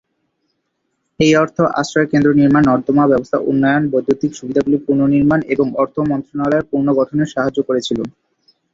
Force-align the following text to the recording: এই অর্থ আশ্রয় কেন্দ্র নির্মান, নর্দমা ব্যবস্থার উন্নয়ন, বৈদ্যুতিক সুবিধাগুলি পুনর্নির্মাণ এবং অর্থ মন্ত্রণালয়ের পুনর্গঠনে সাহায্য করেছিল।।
এই 1.19 1.33
অর্থ 1.35 1.57
আশ্রয় 1.81 2.09
কেন্দ্র 2.11 2.29
নির্মান, 2.39 2.63
নর্দমা 2.69 3.05
ব্যবস্থার 3.07 3.45
উন্নয়ন, 3.49 3.83
বৈদ্যুতিক 3.91 4.31
সুবিধাগুলি 4.35 4.77
পুনর্নির্মাণ 4.85 5.39
এবং 5.53 5.67
অর্থ 5.81 5.95
মন্ত্রণালয়ের 6.11 6.69
পুনর্গঠনে 6.71 7.25
সাহায্য 7.33 7.59
করেছিল।। 7.67 7.99